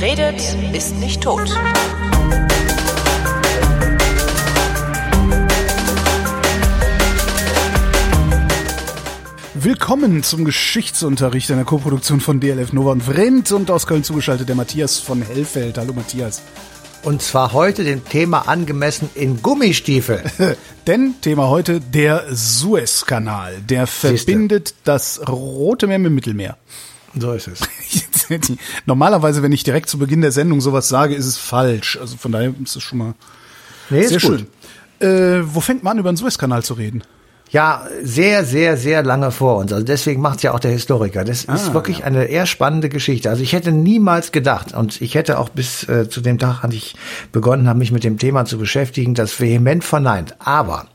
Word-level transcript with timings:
Wer 0.00 0.10
redet, 0.10 0.40
ist 0.72 0.94
nicht 0.96 1.22
tot. 1.22 1.48
Willkommen 9.54 10.22
zum 10.22 10.44
Geschichtsunterricht 10.44 11.50
einer 11.50 11.64
Koproduktion 11.64 12.20
von 12.20 12.38
DLF 12.38 12.72
Nova 12.72 12.92
und 12.92 13.02
Vrendt 13.02 13.50
und 13.50 13.72
aus 13.72 13.88
Köln 13.88 14.04
zugeschaltet 14.04 14.48
der 14.48 14.54
Matthias 14.54 14.98
von 14.98 15.20
Hellfeld. 15.20 15.78
Hallo 15.78 15.92
Matthias. 15.92 16.42
Und 17.02 17.20
zwar 17.20 17.52
heute 17.52 17.82
dem 17.82 18.04
Thema 18.04 18.46
angemessen 18.46 19.10
in 19.16 19.42
Gummistiefel. 19.42 20.22
Denn 20.86 21.14
Thema 21.22 21.48
heute 21.48 21.80
der 21.80 22.24
Suezkanal. 22.30 23.60
Der 23.68 23.88
verbindet 23.88 24.74
das 24.84 25.28
Rote 25.28 25.88
Meer 25.88 25.98
mit 25.98 26.10
dem 26.10 26.14
Mittelmeer. 26.14 26.56
So 27.20 27.32
ist 27.32 27.48
es. 27.48 27.60
Normalerweise, 28.86 29.42
wenn 29.42 29.52
ich 29.52 29.64
direkt 29.64 29.88
zu 29.88 29.98
Beginn 29.98 30.20
der 30.20 30.32
Sendung 30.32 30.60
sowas 30.60 30.88
sage, 30.88 31.14
ist 31.14 31.26
es 31.26 31.36
falsch. 31.38 31.98
Also 32.00 32.16
von 32.16 32.32
daher 32.32 32.52
ist 32.62 32.76
es 32.76 32.82
schon 32.82 32.98
mal 32.98 33.14
Nee, 33.90 34.00
ist 34.00 34.08
sehr 34.10 34.20
gut. 34.20 34.46
schön. 35.00 35.08
Äh, 35.08 35.42
wo 35.44 35.60
fängt 35.60 35.82
man 35.82 35.92
an, 35.92 35.98
über 35.98 36.12
den 36.12 36.16
Suezkanal 36.16 36.62
zu 36.62 36.74
reden? 36.74 37.02
Ja, 37.50 37.86
sehr, 38.02 38.44
sehr, 38.44 38.76
sehr 38.76 39.02
lange 39.02 39.30
vor 39.30 39.56
uns. 39.56 39.72
Also 39.72 39.82
deswegen 39.82 40.20
macht's 40.20 40.42
ja 40.42 40.52
auch 40.52 40.60
der 40.60 40.70
Historiker. 40.72 41.24
Das 41.24 41.44
ist 41.44 41.48
Ah, 41.70 41.72
wirklich 41.72 42.04
eine 42.04 42.24
eher 42.26 42.44
spannende 42.44 42.90
Geschichte. 42.90 43.30
Also 43.30 43.42
ich 43.42 43.54
hätte 43.54 43.72
niemals 43.72 44.32
gedacht 44.32 44.74
und 44.74 45.00
ich 45.00 45.14
hätte 45.14 45.38
auch 45.38 45.48
bis 45.48 45.88
äh, 45.88 46.10
zu 46.10 46.20
dem 46.20 46.38
Tag, 46.38 46.62
als 46.62 46.74
ich 46.74 46.94
begonnen 47.32 47.66
habe, 47.66 47.78
mich 47.78 47.90
mit 47.90 48.04
dem 48.04 48.18
Thema 48.18 48.44
zu 48.44 48.58
beschäftigen, 48.58 49.14
das 49.14 49.40
vehement 49.40 49.82
verneint. 49.82 50.36
Aber 50.40 50.88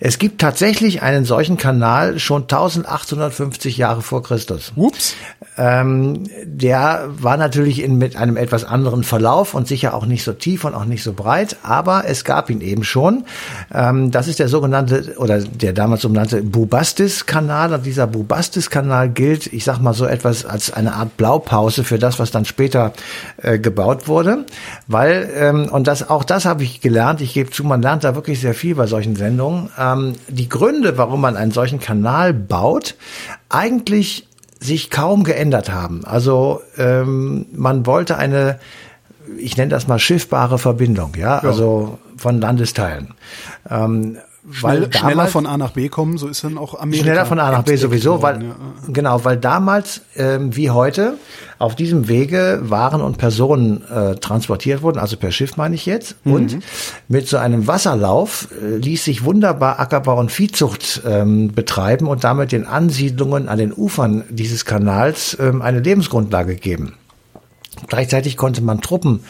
es 0.00 0.18
gibt 0.18 0.40
tatsächlich 0.40 1.02
einen 1.02 1.24
solchen 1.24 1.56
Kanal 1.56 2.20
schon 2.20 2.42
1850 2.42 3.78
Jahre 3.78 4.02
vor 4.02 4.22
Christus. 4.22 4.72
Ups. 4.76 5.14
Ähm, 5.56 6.24
der 6.44 7.08
war 7.18 7.36
natürlich 7.36 7.82
in, 7.82 7.98
mit 7.98 8.14
einem 8.14 8.36
etwas 8.36 8.62
anderen 8.62 9.02
Verlauf 9.02 9.54
und 9.54 9.66
sicher 9.66 9.94
auch 9.94 10.06
nicht 10.06 10.22
so 10.22 10.32
tief 10.32 10.64
und 10.64 10.74
auch 10.74 10.84
nicht 10.84 11.02
so 11.02 11.12
breit, 11.12 11.56
aber 11.64 12.04
es 12.06 12.24
gab 12.24 12.48
ihn 12.48 12.60
eben 12.60 12.84
schon. 12.84 13.24
Ähm, 13.74 14.12
das 14.12 14.28
ist 14.28 14.38
der 14.38 14.48
sogenannte 14.48 15.16
oder 15.18 15.40
der 15.40 15.72
damals 15.72 16.02
sogenannte 16.02 16.42
Bubastis-Kanal. 16.42 17.72
Und 17.74 17.84
dieser 17.84 18.06
Bubastis-Kanal 18.06 19.08
gilt, 19.08 19.52
ich 19.52 19.64
sag 19.64 19.80
mal 19.80 19.94
so 19.94 20.06
etwas 20.06 20.44
als 20.44 20.72
eine 20.72 20.94
Art 20.94 21.16
Blaupause 21.16 21.82
für 21.82 21.98
das, 21.98 22.20
was 22.20 22.30
dann 22.30 22.44
später 22.44 22.92
äh, 23.42 23.58
gebaut 23.58 24.06
wurde, 24.06 24.46
weil 24.86 25.28
ähm, 25.34 25.68
und 25.70 25.88
das 25.88 26.08
auch 26.08 26.22
das 26.22 26.44
habe 26.44 26.62
ich 26.62 26.80
gelernt. 26.80 27.20
Ich 27.20 27.34
gebe 27.34 27.50
zu, 27.50 27.64
man 27.64 27.82
lernt 27.82 28.04
da 28.04 28.14
wirklich 28.14 28.40
sehr 28.40 28.54
viel 28.54 28.76
bei 28.76 28.86
solchen 28.86 29.16
Sendungen. 29.16 29.70
Ähm, 29.92 30.14
die 30.28 30.48
Gründe, 30.48 30.98
warum 30.98 31.20
man 31.20 31.36
einen 31.36 31.52
solchen 31.52 31.80
Kanal 31.80 32.32
baut, 32.32 32.96
eigentlich 33.48 34.26
sich 34.60 34.90
kaum 34.90 35.24
geändert 35.24 35.70
haben. 35.70 36.04
Also 36.04 36.62
ähm, 36.76 37.46
man 37.52 37.86
wollte 37.86 38.16
eine, 38.16 38.58
ich 39.38 39.56
nenne 39.56 39.70
das 39.70 39.86
mal 39.86 39.98
schiffbare 39.98 40.58
Verbindung, 40.58 41.12
ja, 41.16 41.38
also 41.38 41.98
von 42.16 42.40
Landesteilen. 42.40 43.14
Ähm, 43.70 44.18
weil 44.62 44.78
Schnell, 44.78 44.92
schneller 44.92 45.10
damals- 45.14 45.32
von 45.32 45.46
A 45.46 45.56
nach 45.56 45.70
B 45.72 45.88
kommen, 45.88 46.18
so 46.18 46.26
ist 46.26 46.42
dann 46.42 46.58
auch 46.58 46.78
Amerika. 46.78 47.04
Schneller 47.04 47.26
von 47.26 47.38
A 47.38 47.50
nach 47.50 47.62
B 47.62 47.76
sowieso, 47.76 48.22
weil 48.22 48.42
ja. 48.42 48.56
genau, 48.88 49.24
weil 49.24 49.36
damals 49.36 50.02
ähm, 50.16 50.56
wie 50.56 50.70
heute 50.70 51.14
auf 51.58 51.74
diesem 51.74 52.08
Wege 52.08 52.60
Waren 52.62 53.00
und 53.00 53.18
Personen 53.18 53.82
äh, 53.88 54.14
transportiert 54.16 54.82
wurden, 54.82 54.98
also 54.98 55.16
per 55.16 55.30
Schiff 55.30 55.56
meine 55.56 55.74
ich 55.74 55.86
jetzt. 55.86 56.16
Mhm. 56.24 56.32
Und 56.32 56.58
mit 57.08 57.28
so 57.28 57.36
einem 57.36 57.66
Wasserlauf 57.66 58.48
äh, 58.62 58.76
ließ 58.76 59.04
sich 59.04 59.24
wunderbar 59.24 59.80
Ackerbau 59.80 60.18
und 60.18 60.30
Viehzucht 60.32 61.02
ähm, 61.06 61.52
betreiben 61.52 62.06
und 62.06 62.24
damit 62.24 62.52
den 62.52 62.66
Ansiedlungen 62.66 63.48
an 63.48 63.58
den 63.58 63.72
Ufern 63.72 64.24
dieses 64.30 64.64
Kanals 64.64 65.36
ähm, 65.40 65.62
eine 65.62 65.80
Lebensgrundlage 65.80 66.54
geben. 66.56 66.94
Gleichzeitig 67.86 68.36
konnte 68.36 68.60
man 68.62 68.80
Truppen 68.80 69.20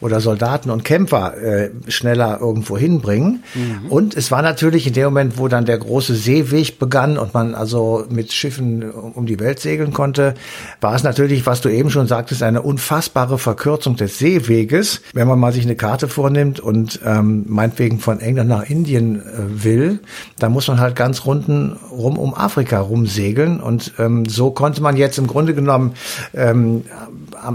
oder 0.00 0.20
Soldaten 0.20 0.70
und 0.70 0.84
Kämpfer 0.84 1.36
äh, 1.36 1.70
schneller 1.86 2.40
irgendwo 2.40 2.76
hinbringen. 2.76 3.44
Und 3.88 4.16
es 4.16 4.32
war 4.32 4.42
natürlich 4.42 4.88
in 4.88 4.94
dem 4.94 5.04
Moment, 5.04 5.38
wo 5.38 5.46
dann 5.46 5.64
der 5.64 5.78
große 5.78 6.16
Seeweg 6.16 6.80
begann 6.80 7.16
und 7.18 7.34
man 7.34 7.54
also 7.54 8.04
mit 8.10 8.32
Schiffen 8.32 8.90
um 8.90 9.26
die 9.26 9.38
Welt 9.38 9.60
segeln 9.60 9.92
konnte, 9.92 10.34
war 10.80 10.94
es 10.94 11.04
natürlich, 11.04 11.46
was 11.46 11.60
du 11.60 11.68
eben 11.68 11.90
schon 11.90 12.08
sagtest, 12.08 12.42
eine 12.42 12.62
unfassbare 12.62 13.38
Verkürzung 13.38 13.96
des 13.96 14.18
Seeweges. 14.18 15.02
Wenn 15.12 15.28
man 15.28 15.38
mal 15.38 15.52
sich 15.52 15.64
eine 15.64 15.76
Karte 15.76 16.08
vornimmt 16.08 16.58
und 16.58 17.00
ähm, 17.04 17.44
meinetwegen 17.46 18.00
von 18.00 18.18
England 18.20 18.48
nach 18.48 18.68
Indien 18.68 19.20
äh, 19.20 19.64
will, 19.64 20.00
dann 20.40 20.50
muss 20.50 20.66
man 20.66 20.80
halt 20.80 20.96
ganz 20.96 21.26
runden 21.26 21.76
rum 21.92 22.18
um 22.18 22.34
Afrika 22.34 22.80
rumsegeln. 22.80 23.60
Und 23.60 23.92
ähm, 24.00 24.26
so 24.26 24.50
konnte 24.50 24.82
man 24.82 24.96
jetzt 24.96 25.18
im 25.18 25.28
Grunde 25.28 25.54
genommen 25.54 25.92
ähm, 26.34 26.82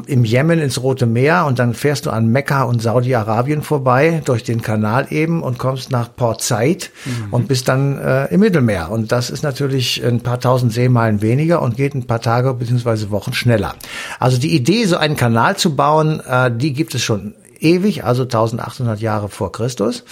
im 0.08 0.24
Jemen 0.38 0.60
ins 0.60 0.84
Rote 0.84 1.08
Meer 1.08 1.46
und 1.48 1.58
dann 1.58 1.74
fährst 1.74 2.06
du 2.06 2.12
an 2.12 2.28
Mekka 2.28 2.62
und 2.62 2.80
Saudi-Arabien 2.80 3.64
vorbei 3.64 4.22
durch 4.24 4.44
den 4.44 4.62
Kanal 4.62 5.08
eben 5.10 5.42
und 5.42 5.58
kommst 5.58 5.90
nach 5.90 6.16
Port 6.16 6.44
Said 6.44 6.92
und 7.32 7.48
bist 7.48 7.68
dann 7.68 7.98
äh, 7.98 8.26
im 8.26 8.42
Mittelmeer. 8.42 8.92
Und 8.92 9.12
das 9.12 9.32
ist 9.32 9.42
natürlich 9.42 10.06
ein 10.06 10.22
paar 10.22 10.40
tausend 10.40 10.74
Seemeilen 10.74 11.24
weniger 11.24 11.64
und 11.64 11.76
geht 11.76 11.96
ein 11.96 12.06
paar 12.06 12.22
Tage 12.22 12.54
beziehungsweise 12.54 13.10
Wochen 13.10 13.34
schneller. 13.34 13.74
Also 14.20 14.38
die 14.38 14.56
Idee, 14.56 14.86
so 14.86 14.98
einen 14.98 15.16
Kanal 15.16 15.58
zu 15.58 15.76
bauen, 15.76 16.20
äh, 16.20 16.52
die 16.56 16.74
gibt 16.74 16.94
es 16.94 17.02
schon 17.02 17.34
ewig, 17.62 18.04
also 18.04 18.24
1800 18.24 19.00
Jahre 19.00 19.30
vor 19.30 19.52
Christus. 19.52 20.04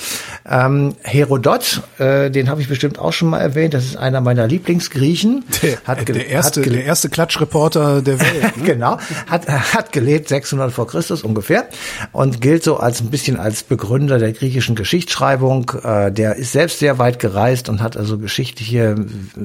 Ähm, 0.49 0.95
Herodot, 1.03 1.81
äh, 1.97 2.29
den 2.29 2.49
habe 2.49 2.61
ich 2.61 2.67
bestimmt 2.67 2.99
auch 2.99 3.13
schon 3.13 3.29
mal 3.29 3.39
erwähnt, 3.39 3.73
das 3.73 3.85
ist 3.85 3.97
einer 3.97 4.21
meiner 4.21 4.47
Lieblingsgriechen. 4.47 5.43
Der, 5.61 5.77
Hat 5.85 6.07
der, 6.07 6.27
erste, 6.27 6.61
hat 6.61 6.71
der 6.71 6.85
erste 6.85 7.09
Klatschreporter 7.09 8.01
der 8.01 8.19
Welt. 8.19 8.25
Ne? 8.55 8.63
genau, 8.63 8.97
hat, 9.27 9.47
hat 9.47 9.91
gelebt 9.91 10.29
600 10.29 10.71
vor 10.71 10.87
Christus 10.87 11.23
ungefähr 11.23 11.67
und 12.11 12.41
gilt 12.41 12.63
so 12.63 12.77
als 12.77 13.01
ein 13.01 13.09
bisschen 13.09 13.37
als 13.37 13.63
Begründer 13.63 14.17
der 14.19 14.33
griechischen 14.33 14.75
Geschichtsschreibung. 14.75 15.71
Äh, 15.83 16.11
der 16.11 16.35
ist 16.35 16.51
selbst 16.51 16.79
sehr 16.79 16.99
weit 16.99 17.19
gereist 17.19 17.69
und 17.69 17.81
hat 17.81 17.97
also 17.97 18.17
geschichtliche 18.17 18.95
äh, 19.35 19.41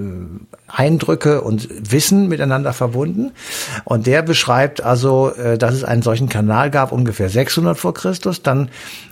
Eindrücke 0.69 1.41
und 1.41 1.69
Wissen 1.91 2.29
miteinander 2.29 2.73
verbunden. 2.73 3.33
Und 3.85 4.07
der 4.07 4.23
beschreibt 4.23 4.83
also, 4.83 5.33
äh, 5.35 5.59
dass 5.59 5.75
es 5.75 5.85
einen 5.85 6.03
solchen 6.03 6.29
Kanal 6.29 6.71
gab, 6.71 6.93
ungefähr 6.93 7.29
600 7.29 7.79
vor 7.79 7.90
Christus. 7.93 8.43
Dann 8.43 8.69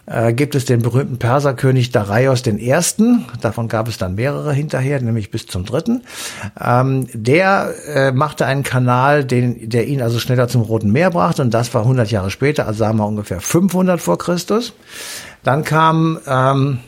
äh, 0.07 0.33
gibt 0.33 0.55
es 0.55 0.65
den 0.65 0.83
berühmten 0.83 1.19
Perserkönig 1.19 1.91
Darius 1.91 2.43
Ersten. 2.47 3.27
Davon 3.41 3.69
gab 3.69 3.89
es 3.89 3.99
dann 3.99 4.15
mehrere 4.15 4.53
hinterher, 4.53 5.01
nämlich 5.01 5.31
bis 5.31 5.47
zum 5.47 5.65
dritten. 5.65 6.03
Ähm, 6.61 7.07
der 7.13 7.75
äh, 7.87 8.13
machte 8.13 8.47
einen 8.47 8.63
Kanal, 8.63 9.25
den, 9.25 9.69
der 9.69 9.87
ihn 9.87 10.03
also 10.03 10.19
schneller 10.19 10.49
zum 10.49 10.63
Roten 10.63 10.93
Meer 10.93 11.11
brachte. 11.11 11.43
Und 11.43 11.53
das 11.53 11.73
war 11.75 11.83
100 11.83 12.11
Jahre 12.11 12.31
später, 12.31 12.67
also 12.67 12.79
sagen 12.79 12.99
wir 12.99 13.07
ungefähr 13.07 13.41
500 13.41 14.01
vor 14.01 14.19
Christus. 14.19 14.73
Dann 15.43 15.65
kam 15.65 16.19
ähm, 16.27 16.79
äh, 16.85 16.88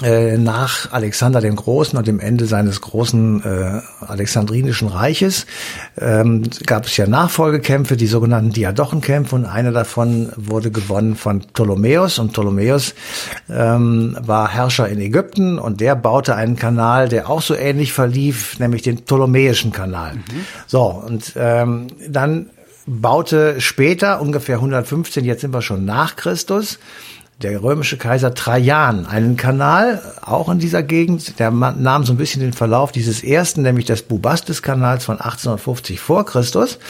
nach 0.00 0.92
Alexander 0.92 1.40
dem 1.40 1.56
Großen 1.56 1.98
und 1.98 2.06
dem 2.06 2.20
Ende 2.20 2.46
seines 2.46 2.80
großen 2.80 3.42
äh, 3.44 3.80
Alexandrinischen 4.06 4.88
Reiches 4.88 5.46
ähm, 6.00 6.44
gab 6.66 6.86
es 6.86 6.96
ja 6.96 7.06
Nachfolgekämpfe, 7.06 7.96
die 7.96 8.06
sogenannten 8.06 8.52
Diadochenkämpfe 8.52 9.34
und 9.34 9.46
einer 9.46 9.72
davon 9.72 10.32
wurde 10.36 10.70
gewonnen 10.70 11.16
von 11.16 11.40
Ptolemäus 11.40 12.18
und 12.18 12.32
Ptolemäus 12.32 12.94
ähm, 13.48 14.16
war 14.20 14.48
Herrscher 14.48 14.88
in 14.88 15.00
Ägypten 15.00 15.58
und 15.58 15.80
der 15.80 15.96
baute 15.96 16.34
einen 16.34 16.56
Kanal, 16.56 17.08
der 17.08 17.28
auch 17.28 17.42
so 17.42 17.54
ähnlich 17.54 17.92
verlief, 17.92 18.58
nämlich 18.58 18.82
den 18.82 19.04
Ptolemäischen 19.04 19.72
Kanal. 19.72 20.18
So 20.66 20.84
und 20.84 21.32
ähm, 21.36 21.88
dann 22.08 22.50
baute 22.88 23.60
später 23.60 24.20
ungefähr 24.20 24.56
115, 24.56 25.24
jetzt 25.24 25.42
sind 25.42 25.52
wir 25.52 25.62
schon 25.62 25.84
nach 25.84 26.16
Christus, 26.16 26.78
der 27.42 27.62
römische 27.62 27.96
Kaiser 27.96 28.34
Trajan 28.34 29.06
einen 29.06 29.36
Kanal, 29.36 30.02
auch 30.22 30.48
in 30.48 30.58
dieser 30.58 30.82
Gegend, 30.82 31.38
der 31.38 31.52
nahm 31.52 32.04
so 32.04 32.12
ein 32.12 32.16
bisschen 32.16 32.40
den 32.40 32.52
Verlauf 32.52 32.90
dieses 32.90 33.22
ersten, 33.22 33.62
nämlich 33.62 33.84
des 33.84 34.02
Bubastis-Kanals 34.02 35.04
von 35.04 35.20
1850 35.20 36.00
vor 36.00 36.26
Christus. 36.26 36.80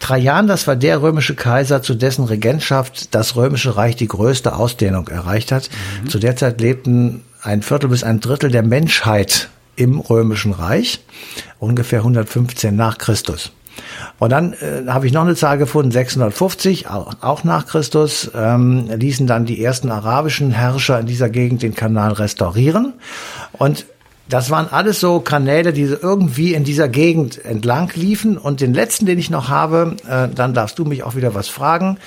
Trajan, 0.00 0.46
das 0.46 0.66
war 0.66 0.76
der 0.76 1.02
römische 1.02 1.34
Kaiser, 1.34 1.82
zu 1.82 1.94
dessen 1.94 2.24
Regentschaft 2.24 3.14
das 3.14 3.36
römische 3.36 3.76
Reich 3.76 3.96
die 3.96 4.08
größte 4.08 4.56
Ausdehnung 4.56 5.08
erreicht 5.08 5.52
hat. 5.52 5.68
Zu 6.08 6.18
der 6.18 6.36
Zeit 6.36 6.62
lebten 6.62 7.24
ein 7.42 7.60
Viertel 7.62 7.90
bis 7.90 8.02
ein 8.02 8.20
Drittel 8.20 8.50
der 8.50 8.62
Menschheit 8.62 9.50
im 9.76 10.00
römischen 10.00 10.52
Reich, 10.52 11.00
ungefähr 11.58 11.98
115 11.98 12.74
nach 12.74 12.96
Christus. 12.96 13.52
Und 14.18 14.30
dann 14.30 14.52
äh, 14.54 14.88
habe 14.88 15.06
ich 15.06 15.12
noch 15.12 15.22
eine 15.22 15.34
Zahl 15.34 15.58
gefunden, 15.58 15.90
650, 15.90 16.88
auch, 16.88 17.44
nach 17.44 17.66
Christus, 17.66 18.30
ähm, 18.34 18.88
ließen 18.90 19.26
dann 19.26 19.44
die 19.44 19.62
ersten 19.62 19.90
arabischen 19.90 20.50
Herrscher 20.50 21.00
in 21.00 21.06
dieser 21.06 21.30
Gegend 21.30 21.62
den 21.62 21.74
Kanal 21.74 22.12
restaurieren. 22.12 22.94
Und 23.52 23.86
das 24.28 24.50
waren 24.50 24.68
alles 24.70 25.00
so 25.00 25.20
Kanäle, 25.20 25.72
die 25.72 25.82
irgendwie 25.82 26.54
in 26.54 26.64
dieser 26.64 26.88
Gegend 26.88 27.44
entlang 27.44 27.90
liefen. 27.94 28.38
Und 28.38 28.60
den 28.60 28.74
letzten, 28.74 29.06
den 29.06 29.18
ich 29.18 29.30
noch 29.30 29.48
habe, 29.48 29.96
äh, 30.08 30.28
dann 30.34 30.54
darfst 30.54 30.78
du 30.78 30.84
mich 30.84 31.02
auch 31.02 31.14
wieder 31.16 31.34
was 31.34 31.48
fragen. 31.48 31.98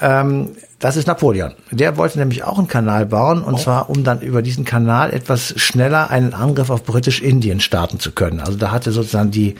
Ähm, 0.00 0.50
Das 0.80 0.96
ist 0.96 1.08
Napoleon. 1.08 1.54
Der 1.72 1.96
wollte 1.96 2.20
nämlich 2.20 2.44
auch 2.44 2.56
einen 2.56 2.68
Kanal 2.68 3.04
bauen 3.04 3.42
und 3.42 3.54
oh. 3.54 3.58
zwar, 3.58 3.90
um 3.90 4.04
dann 4.04 4.20
über 4.20 4.42
diesen 4.42 4.64
Kanal 4.64 5.12
etwas 5.12 5.54
schneller 5.56 6.08
einen 6.08 6.34
Angriff 6.34 6.70
auf 6.70 6.84
Britisch-Indien 6.84 7.58
starten 7.58 7.98
zu 7.98 8.12
können. 8.12 8.38
Also 8.38 8.56
da 8.56 8.70
hatte 8.70 8.92
sozusagen 8.92 9.32
die 9.32 9.56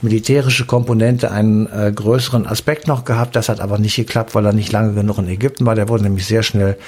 militärische 0.00 0.64
Komponente 0.64 1.30
einen 1.30 1.66
äh, 1.66 1.92
größeren 1.94 2.46
Aspekt 2.46 2.88
noch 2.88 3.04
gehabt. 3.04 3.36
Das 3.36 3.50
hat 3.50 3.60
aber 3.60 3.78
nicht 3.78 3.96
geklappt, 3.96 4.34
weil 4.34 4.46
er 4.46 4.54
nicht 4.54 4.72
lange 4.72 4.94
genug 4.94 5.18
in 5.18 5.28
Ägypten 5.28 5.66
war. 5.66 5.74
Der 5.74 5.90
wurde 5.90 6.04
nämlich 6.04 6.24
sehr 6.24 6.42
schnell 6.42 6.78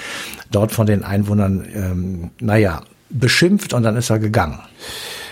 dort 0.50 0.72
von 0.72 0.86
den 0.86 1.04
Einwohnern, 1.04 1.66
ähm, 1.74 2.30
naja, 2.40 2.80
beschimpft 3.10 3.72
und 3.72 3.82
dann 3.82 3.96
ist 3.96 4.10
er 4.10 4.18
gegangen. 4.18 4.60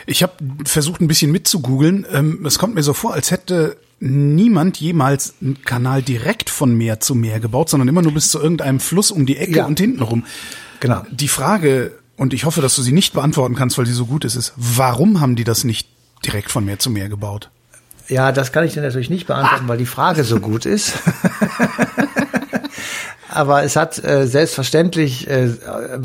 Ich 0.06 0.22
habe 0.22 0.32
versucht, 0.64 1.00
ein 1.00 1.08
bisschen 1.08 1.30
mitzugoogeln. 1.30 2.06
Ähm, 2.12 2.44
es 2.44 2.58
kommt 2.58 2.74
mir 2.74 2.82
so 2.82 2.92
vor, 2.92 3.14
als 3.14 3.30
hätte 3.30 3.76
niemand 4.00 4.78
jemals 4.78 5.34
einen 5.40 5.62
Kanal 5.64 6.02
direkt 6.02 6.50
von 6.50 6.74
Meer 6.74 6.98
zu 6.98 7.14
Meer 7.14 7.38
gebaut, 7.38 7.70
sondern 7.70 7.88
immer 7.88 8.02
nur 8.02 8.12
bis 8.12 8.30
zu 8.30 8.40
irgendeinem 8.40 8.80
Fluss 8.80 9.12
um 9.12 9.26
die 9.26 9.36
Ecke 9.36 9.58
ja. 9.58 9.66
und 9.66 9.78
hinten 9.78 10.02
rum. 10.02 10.24
Genau. 10.80 11.04
Die 11.10 11.28
Frage, 11.28 11.92
und 12.16 12.34
ich 12.34 12.44
hoffe, 12.44 12.60
dass 12.60 12.74
du 12.74 12.82
sie 12.82 12.92
nicht 12.92 13.14
beantworten 13.14 13.54
kannst, 13.54 13.78
weil 13.78 13.84
die 13.84 13.92
so 13.92 14.06
gut 14.06 14.24
ist, 14.24 14.34
ist, 14.34 14.54
warum 14.56 15.20
haben 15.20 15.36
die 15.36 15.44
das 15.44 15.62
nicht 15.62 15.88
direkt 16.24 16.50
von 16.50 16.64
Meer 16.64 16.80
zu 16.80 16.90
Meer 16.90 17.08
gebaut? 17.08 17.50
Ja, 18.08 18.32
das 18.32 18.50
kann 18.50 18.64
ich 18.64 18.74
dir 18.74 18.82
natürlich 18.82 19.10
nicht 19.10 19.28
beantworten, 19.28 19.64
ah. 19.66 19.68
weil 19.68 19.78
die 19.78 19.86
Frage 19.86 20.24
so 20.24 20.40
gut 20.40 20.66
ist. 20.66 20.94
aber 23.34 23.62
es 23.62 23.76
hat 23.76 24.02
äh, 24.04 24.26
selbstverständlich 24.26 25.28
äh, 25.28 25.50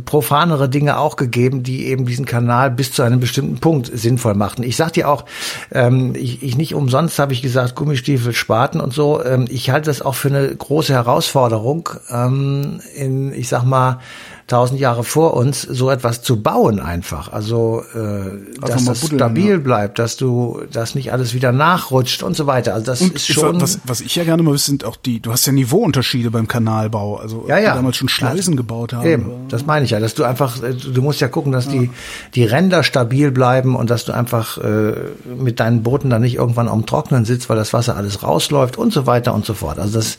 profanere 0.06 0.70
Dinge 0.70 0.98
auch 0.98 1.16
gegeben, 1.16 1.64
die 1.64 1.88
eben 1.88 2.06
diesen 2.06 2.26
Kanal 2.26 2.72
bis 2.72 2.92
zu 2.92 3.04
einem 3.04 3.20
bestimmten 3.20 3.60
Punkt 3.60 3.90
sinnvoll 3.94 4.34
machten. 4.34 4.64
Ich 4.64 4.76
sag 4.76 4.94
dir 4.94 5.10
auch, 5.10 5.26
ähm, 5.72 6.14
ich, 6.16 6.44
ich 6.44 6.58
nicht 6.58 6.76
umsonst 6.76 7.20
habe 7.20 7.34
ich 7.34 7.42
gesagt, 7.42 7.76
Gummistiefel, 7.76 8.34
Spaten 8.34 8.80
und 8.80 8.94
so. 8.94 9.24
Ähm, 9.24 9.46
ich 9.50 9.70
halte 9.70 9.90
das 9.90 10.02
auch 10.02 10.16
für 10.16 10.30
eine 10.30 10.56
große 10.56 10.94
Herausforderung 10.94 11.90
ähm, 12.10 12.80
in, 12.96 13.34
ich 13.34 13.48
sag 13.48 13.64
mal, 13.64 14.00
tausend 14.48 14.80
Jahre 14.80 15.04
vor 15.04 15.34
uns, 15.34 15.62
so 15.62 15.92
etwas 15.92 16.22
zu 16.22 16.42
bauen 16.42 16.80
einfach. 16.80 17.34
Also, 17.34 17.84
äh, 17.94 17.98
also 17.98 18.56
dass 18.62 18.86
das 18.86 19.02
buddeln, 19.02 19.20
stabil 19.20 19.52
ja. 19.52 19.58
bleibt, 19.58 20.00
dass 20.00 20.16
du, 20.16 20.62
dass 20.72 20.96
nicht 20.96 21.12
alles 21.12 21.34
wieder 21.34 21.52
nachrutscht 21.52 22.24
und 22.24 22.36
so 22.36 22.48
weiter. 22.48 22.74
Also 22.74 22.86
das 22.86 23.02
und 23.02 23.14
ist 23.14 23.28
schon. 23.28 23.60
Was, 23.60 23.80
was 23.84 24.00
ich 24.00 24.16
ja 24.16 24.24
gerne 24.24 24.44
mal 24.44 24.54
wüsste, 24.54 24.72
sind 24.72 24.86
auch 24.86 24.96
die, 24.96 25.20
du 25.20 25.34
hast 25.34 25.46
ja 25.46 25.52
Niveauunterschiede 25.52 26.32
beim 26.32 26.48
Kanalbau. 26.48 27.18
Also 27.18 27.46
ja, 27.50 27.60
ja. 27.60 27.72
die 27.72 27.76
damals 27.76 27.98
schon 27.98 28.08
Schleusen 28.08 28.54
ja. 28.54 28.58
gebaut 28.58 28.94
haben. 28.94 29.06
Eben, 29.06 29.32
das 29.50 29.66
meine 29.66 29.84
ich 29.84 29.92
ja, 29.92 30.00
dass 30.00 30.14
du 30.14 30.24
einfach, 30.24 30.64
äh, 30.64 30.74
du 30.74 31.02
musst 31.02 31.20
ja 31.20 31.28
gucken, 31.28 31.52
dass 31.52 31.66
ja. 31.66 31.74
die, 31.74 31.90
die 32.34 32.46
Ränder 32.46 32.84
stabil 32.84 33.32
bleiben 33.32 33.76
und 33.76 33.90
dass 33.90 34.06
du 34.06 34.14
einfach 34.14 34.58
äh, 34.60 34.94
mit 35.38 35.60
deinen 35.60 35.84
Booten 35.84 36.10
dann 36.10 36.22
nicht 36.22 36.36
irgendwann 36.36 36.70
am 36.70 36.86
Trocknen 36.86 37.26
sitzt, 37.26 37.50
weil 37.50 37.58
das 37.58 37.74
Wasser 37.74 37.98
alles 37.98 38.24
rausläuft 38.24 38.78
und 38.78 38.94
so 38.94 39.06
weiter 39.06 39.34
und 39.34 39.46
so 39.46 39.54
fort. 39.54 39.78
Also 39.78 39.98
das 39.98 40.18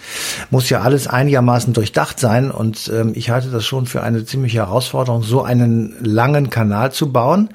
muss 0.50 0.69
ja 0.69 0.82
alles 0.82 1.06
einigermaßen 1.06 1.72
durchdacht 1.72 2.20
sein 2.20 2.50
und 2.50 2.90
ähm, 2.94 3.12
ich 3.14 3.31
halte 3.31 3.48
das 3.48 3.64
schon 3.64 3.86
für 3.86 4.02
eine 4.02 4.18
eine 4.19 4.26
ziemliche 4.26 4.59
Herausforderung, 4.59 5.23
so 5.23 5.43
einen 5.43 5.94
langen 6.03 6.50
Kanal 6.50 6.93
zu 6.93 7.12
bauen, 7.12 7.50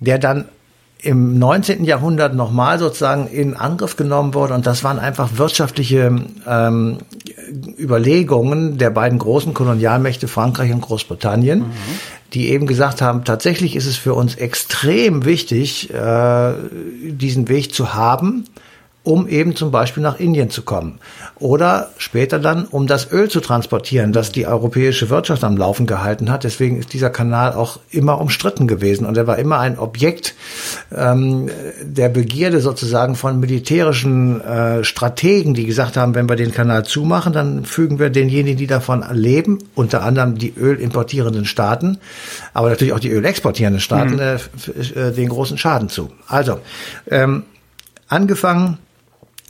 der 0.00 0.18
dann 0.18 0.46
im 1.02 1.38
19. 1.38 1.84
Jahrhundert 1.84 2.34
nochmal 2.34 2.78
sozusagen 2.78 3.28
in 3.28 3.54
Angriff 3.54 3.96
genommen 3.96 4.34
wurde 4.34 4.54
und 4.54 4.66
das 4.66 4.82
waren 4.82 4.98
einfach 4.98 5.36
wirtschaftliche 5.36 6.24
ähm, 6.46 6.98
Überlegungen 7.78 8.78
der 8.78 8.90
beiden 8.90 9.18
großen 9.18 9.54
Kolonialmächte 9.54 10.26
Frankreich 10.26 10.72
und 10.72 10.80
Großbritannien, 10.80 11.60
mhm. 11.60 11.72
die 12.32 12.48
eben 12.48 12.66
gesagt 12.66 13.02
haben, 13.02 13.24
tatsächlich 13.24 13.76
ist 13.76 13.86
es 13.86 13.96
für 13.96 14.14
uns 14.14 14.34
extrem 14.36 15.24
wichtig, 15.24 15.92
äh, 15.92 16.54
diesen 17.04 17.48
Weg 17.48 17.74
zu 17.74 17.94
haben, 17.94 18.44
um 19.06 19.28
eben 19.28 19.54
zum 19.54 19.70
Beispiel 19.70 20.02
nach 20.02 20.18
Indien 20.18 20.50
zu 20.50 20.62
kommen. 20.62 20.98
Oder 21.38 21.90
später 21.96 22.40
dann, 22.40 22.64
um 22.64 22.88
das 22.88 23.12
Öl 23.12 23.30
zu 23.30 23.40
transportieren, 23.40 24.12
das 24.12 24.32
die 24.32 24.48
europäische 24.48 25.10
Wirtschaft 25.10 25.44
am 25.44 25.56
Laufen 25.56 25.86
gehalten 25.86 26.28
hat. 26.28 26.42
Deswegen 26.42 26.80
ist 26.80 26.92
dieser 26.92 27.10
Kanal 27.10 27.52
auch 27.52 27.78
immer 27.90 28.20
umstritten 28.20 28.66
gewesen. 28.66 29.06
Und 29.06 29.16
er 29.16 29.28
war 29.28 29.38
immer 29.38 29.60
ein 29.60 29.78
Objekt 29.78 30.34
ähm, 30.92 31.48
der 31.82 32.08
Begierde 32.08 32.60
sozusagen 32.60 33.14
von 33.14 33.38
militärischen 33.38 34.40
äh, 34.40 34.82
Strategen, 34.82 35.54
die 35.54 35.66
gesagt 35.66 35.96
haben, 35.96 36.16
wenn 36.16 36.28
wir 36.28 36.34
den 36.34 36.52
Kanal 36.52 36.84
zumachen, 36.84 37.32
dann 37.32 37.64
fügen 37.64 38.00
wir 38.00 38.10
denjenigen, 38.10 38.58
die 38.58 38.66
davon 38.66 39.04
leben, 39.12 39.60
unter 39.76 40.02
anderem 40.02 40.36
die 40.36 40.52
ölimportierenden 40.56 41.44
Staaten, 41.44 41.98
aber 42.54 42.70
natürlich 42.70 42.92
auch 42.92 42.98
die 42.98 43.10
ölexportierenden 43.10 43.80
Staaten, 43.80 44.14
mhm. 44.14 44.20
äh, 44.20 45.08
äh, 45.08 45.12
den 45.12 45.28
großen 45.28 45.58
Schaden 45.58 45.88
zu. 45.88 46.10
Also, 46.26 46.58
ähm, 47.08 47.44
angefangen 48.08 48.78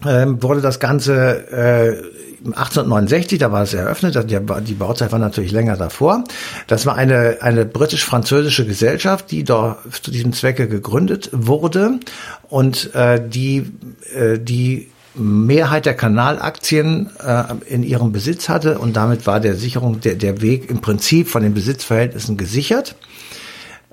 ähm, 0.04 0.42
wurde 0.42 0.60
das 0.60 0.80
Ganze 0.80 1.50
äh, 1.50 2.16
1869, 2.44 3.38
da 3.38 3.50
war 3.50 3.62
es 3.62 3.74
eröffnet, 3.74 4.16
die 4.28 4.74
Bauzeit 4.74 5.10
war 5.10 5.18
natürlich 5.18 5.52
länger 5.52 5.76
davor. 5.76 6.24
Das 6.66 6.86
war 6.86 6.94
eine, 6.94 7.38
eine 7.40 7.64
britisch-französische 7.64 8.66
Gesellschaft, 8.66 9.30
die 9.30 9.44
dort 9.44 9.78
zu 10.02 10.10
diesem 10.10 10.32
Zwecke 10.32 10.68
gegründet 10.68 11.30
wurde 11.32 11.98
und 12.48 12.94
äh, 12.94 13.20
die, 13.26 13.72
äh, 14.14 14.38
die 14.38 14.88
Mehrheit 15.14 15.86
der 15.86 15.94
Kanalaktien 15.94 17.10
äh, 17.24 17.44
in 17.66 17.82
ihrem 17.82 18.12
Besitz 18.12 18.48
hatte 18.48 18.78
und 18.78 18.96
damit 18.96 19.26
war 19.26 19.40
der 19.40 19.56
Sicherung 19.56 20.00
der, 20.00 20.14
der 20.14 20.42
Weg 20.42 20.70
im 20.70 20.80
Prinzip 20.80 21.28
von 21.28 21.42
den 21.42 21.54
Besitzverhältnissen 21.54 22.36
gesichert. 22.36 22.96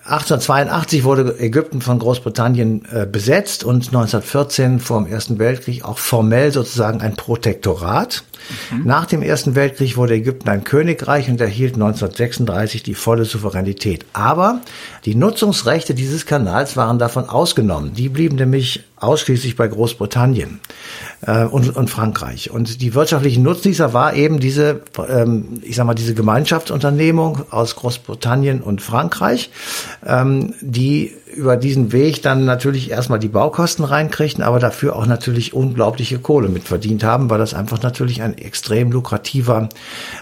1882 0.06 1.06
wurde 1.06 1.40
Ägypten 1.40 1.80
von 1.80 1.98
Großbritannien 1.98 2.84
äh, 2.92 3.06
besetzt 3.06 3.64
und 3.64 3.88
1914 3.88 4.82
vor 4.82 5.02
dem 5.02 5.10
Ersten 5.10 5.40
Weltkrieg 5.40 5.86
auch 5.86 5.98
formell 5.98 6.52
sozusagen 6.52 7.00
ein 7.00 7.16
Protektorat. 7.16 8.26
Mhm. 8.70 8.84
Nach 8.84 9.06
dem 9.06 9.22
Ersten 9.22 9.56
Weltkrieg 9.56 9.96
wurde 9.96 10.16
Ägypten 10.16 10.50
ein 10.50 10.66
Königreich 10.66 11.30
und 11.30 11.40
erhielt 11.40 11.76
1936 11.76 12.84
die 12.84 12.96
volle 12.96 13.24
Souveränität. 13.24 14.06
Aber 14.12 14.60
die 15.06 15.16
Nutzungsrechte 15.16 15.94
dieses 15.94 16.26
Kanals 16.26 16.76
waren 16.76 17.00
davon 17.00 17.30
ausgenommen. 17.30 17.94
Die 17.94 18.10
blieben 18.10 18.36
nämlich 18.36 18.84
ausschließlich 19.04 19.56
bei 19.56 19.68
Großbritannien 19.68 20.60
äh, 21.26 21.46
und, 21.46 21.76
und 21.76 21.90
Frankreich. 21.90 22.52
Und 22.52 22.82
die 22.82 22.94
wirtschaftlichen 22.96 23.44
Nutznießer 23.44 23.94
war 23.94 24.14
eben 24.14 24.40
diese, 24.40 24.82
ähm, 25.08 25.62
ich 25.62 25.76
sag 25.76 25.86
mal, 25.86 25.94
diese 25.94 26.14
Gemeinschaftsunternehmung 26.14 27.52
aus 27.52 27.76
Großbritannien 27.76 28.62
und 28.62 28.82
Frankreich, 28.82 29.50
ähm, 30.06 30.54
die 30.62 31.14
über 31.36 31.58
diesen 31.58 31.92
Weg 31.92 32.22
dann 32.22 32.46
natürlich 32.46 32.92
erstmal 32.92 33.20
die 33.20 33.28
Baukosten 33.28 33.86
reinkriegten, 33.86 34.44
aber 34.44 34.60
dafür 34.60 34.96
auch 34.96 35.06
natürlich 35.06 35.54
unglaubliche 35.54 36.20
Kohle 36.20 36.50
mitverdient 36.50 37.04
haben, 37.04 37.30
weil 37.30 37.40
das 37.40 37.54
einfach 37.54 37.82
natürlich 37.82 38.22
ein 38.22 38.38
extrem 38.38 38.92
lukrativer 38.92 39.70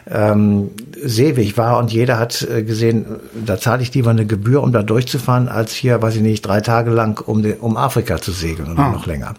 ähm, 0.09 0.71
Seeweg 1.03 1.57
war 1.57 1.79
und 1.79 1.91
jeder 1.91 2.17
hat 2.17 2.41
äh, 2.43 2.63
gesehen, 2.63 3.05
da 3.45 3.59
zahle 3.59 3.83
ich 3.83 3.93
lieber 3.93 4.11
eine 4.11 4.25
Gebühr, 4.25 4.63
um 4.63 4.71
da 4.71 4.83
durchzufahren, 4.83 5.49
als 5.49 5.73
hier, 5.73 6.01
weiß 6.01 6.15
ich 6.15 6.21
nicht, 6.21 6.45
drei 6.45 6.61
Tage 6.61 6.91
lang 6.91 7.21
um, 7.25 7.41
den, 7.41 7.59
um 7.59 7.77
Afrika 7.77 8.21
zu 8.21 8.31
segeln 8.31 8.70
oder 8.71 8.83
ah. 8.83 8.91
noch 8.91 9.05
länger. 9.05 9.33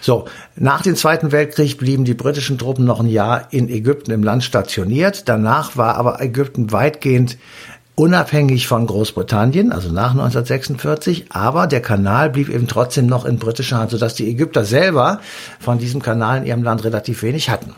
So, 0.00 0.26
nach 0.56 0.82
dem 0.82 0.96
Zweiten 0.96 1.32
Weltkrieg 1.32 1.78
blieben 1.78 2.04
die 2.04 2.14
britischen 2.14 2.58
Truppen 2.58 2.84
noch 2.84 3.00
ein 3.00 3.08
Jahr 3.08 3.48
in 3.50 3.68
Ägypten 3.68 4.10
im 4.10 4.22
Land 4.22 4.44
stationiert. 4.44 5.28
Danach 5.28 5.76
war 5.76 5.96
aber 5.96 6.20
Ägypten 6.20 6.72
weitgehend 6.72 7.38
unabhängig 7.96 8.66
von 8.66 8.86
Großbritannien, 8.86 9.72
also 9.72 9.90
nach 9.90 10.10
1946, 10.10 11.26
aber 11.30 11.66
der 11.66 11.80
Kanal 11.80 12.30
blieb 12.30 12.48
eben 12.48 12.66
trotzdem 12.66 13.06
noch 13.06 13.24
in 13.24 13.38
britischer 13.38 13.78
Hand, 13.78 13.92
sodass 13.92 14.14
die 14.14 14.28
Ägypter 14.28 14.64
selber 14.64 15.20
von 15.60 15.78
diesem 15.78 16.02
Kanal 16.02 16.38
in 16.38 16.46
ihrem 16.46 16.62
Land 16.62 16.84
relativ 16.84 17.22
wenig 17.22 17.50
hatten. 17.50 17.74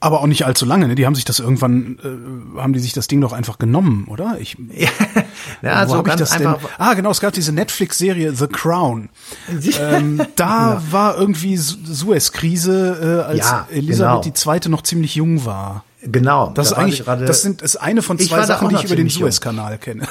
Aber 0.00 0.20
auch 0.20 0.26
nicht 0.26 0.44
allzu 0.44 0.66
lange, 0.66 0.88
ne? 0.88 0.96
Die 0.96 1.06
haben 1.06 1.14
sich 1.14 1.24
das 1.24 1.38
irgendwann, 1.38 1.98
äh, 2.04 2.60
haben 2.60 2.74
die 2.74 2.80
sich 2.80 2.92
das 2.92 3.06
Ding 3.06 3.22
doch 3.22 3.32
einfach 3.32 3.58
genommen, 3.58 4.06
oder? 4.10 4.36
Ich, 4.38 4.56
ja, 4.76 4.88
ja 5.62 5.72
also 5.72 6.02
ganz 6.02 6.20
ich 6.20 6.28
das 6.28 6.32
einfach. 6.32 6.58
Denn? 6.58 6.70
Ah, 6.78 6.94
genau, 6.94 7.10
es 7.10 7.20
gab 7.20 7.32
diese 7.32 7.52
Netflix-Serie 7.52 8.32
The 8.34 8.46
Crown. 8.46 9.08
ähm, 9.80 10.22
da 10.36 10.74
ja. 10.74 10.82
war 10.90 11.18
irgendwie 11.18 11.56
Suez-Krise, 11.56 13.24
äh, 13.26 13.30
als 13.30 13.38
ja, 13.38 13.66
Elisabeth 13.70 14.12
genau. 14.12 14.20
die 14.22 14.32
Zweite 14.32 14.68
noch 14.68 14.82
ziemlich 14.82 15.14
jung 15.14 15.44
war. 15.44 15.84
Genau. 16.06 16.50
Das 16.54 16.70
da 16.70 16.76
ist 16.76 16.78
eigentlich, 16.78 17.04
grade, 17.04 17.24
das 17.24 17.42
sind, 17.42 17.62
ist 17.62 17.76
eine 17.76 18.02
von 18.02 18.18
zwei 18.18 18.44
Sachen, 18.44 18.68
die 18.68 18.74
ich 18.76 18.84
über 18.84 18.96
den 18.96 19.08
Suezkanal 19.08 19.78
kenne. 19.78 20.06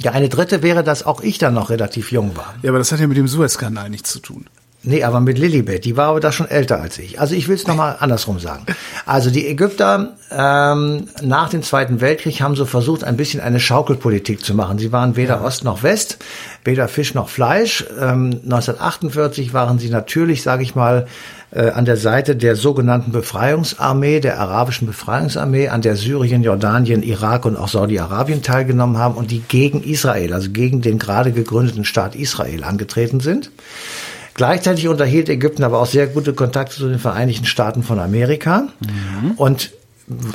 ja, 0.00 0.12
eine 0.12 0.28
dritte 0.28 0.62
wäre, 0.62 0.82
dass 0.82 1.04
auch 1.04 1.20
ich 1.20 1.38
dann 1.38 1.54
noch 1.54 1.70
relativ 1.70 2.12
jung 2.12 2.36
war. 2.36 2.54
Ja, 2.62 2.70
aber 2.70 2.78
das 2.78 2.92
hat 2.92 3.00
ja 3.00 3.06
mit 3.06 3.16
dem 3.16 3.28
Suezkanal 3.28 3.90
nichts 3.90 4.10
zu 4.10 4.20
tun. 4.20 4.46
Nee, 4.88 5.02
aber 5.02 5.18
mit 5.18 5.36
Lilibet, 5.36 5.84
die 5.84 5.96
war 5.96 6.10
aber 6.10 6.20
da 6.20 6.30
schon 6.30 6.48
älter 6.48 6.80
als 6.80 6.96
ich. 6.98 7.18
Also 7.18 7.34
ich 7.34 7.48
will 7.48 7.56
es 7.56 7.66
nochmal 7.66 7.96
andersrum 7.98 8.38
sagen. 8.38 8.66
Also 9.04 9.30
die 9.30 9.48
Ägypter 9.48 10.12
ähm, 10.30 11.08
nach 11.22 11.48
dem 11.48 11.64
Zweiten 11.64 12.00
Weltkrieg 12.00 12.40
haben 12.40 12.54
so 12.54 12.66
versucht, 12.66 13.02
ein 13.02 13.16
bisschen 13.16 13.40
eine 13.40 13.58
Schaukelpolitik 13.58 14.44
zu 14.44 14.54
machen. 14.54 14.78
Sie 14.78 14.92
waren 14.92 15.16
weder 15.16 15.36
ja. 15.36 15.44
Ost 15.44 15.64
noch 15.64 15.82
West, 15.82 16.18
weder 16.64 16.86
Fisch 16.86 17.14
noch 17.14 17.28
Fleisch. 17.28 17.84
Ähm, 18.00 18.40
1948 18.44 19.52
waren 19.52 19.80
sie 19.80 19.90
natürlich, 19.90 20.44
sage 20.44 20.62
ich 20.62 20.76
mal, 20.76 21.08
äh, 21.50 21.70
an 21.70 21.84
der 21.84 21.96
Seite 21.96 22.36
der 22.36 22.54
sogenannten 22.54 23.10
Befreiungsarmee, 23.10 24.20
der 24.20 24.38
arabischen 24.38 24.86
Befreiungsarmee, 24.86 25.68
an 25.68 25.82
der 25.82 25.96
Syrien, 25.96 26.44
Jordanien, 26.44 27.02
Irak 27.02 27.44
und 27.44 27.56
auch 27.56 27.68
Saudi-Arabien 27.68 28.42
teilgenommen 28.42 28.98
haben 28.98 29.16
und 29.16 29.32
die 29.32 29.40
gegen 29.40 29.82
Israel, 29.82 30.32
also 30.32 30.50
gegen 30.50 30.80
den 30.80 31.00
gerade 31.00 31.32
gegründeten 31.32 31.84
Staat 31.84 32.14
Israel 32.14 32.62
angetreten 32.62 33.18
sind. 33.18 33.50
Gleichzeitig 34.36 34.86
unterhielt 34.86 35.30
Ägypten 35.30 35.64
aber 35.64 35.80
auch 35.80 35.86
sehr 35.86 36.06
gute 36.06 36.34
Kontakte 36.34 36.76
zu 36.76 36.88
den 36.88 36.98
Vereinigten 36.98 37.46
Staaten 37.46 37.82
von 37.82 37.98
Amerika. 37.98 38.68
Mhm. 38.80 39.32
Und 39.32 39.72